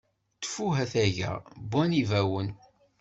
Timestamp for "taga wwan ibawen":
0.93-2.47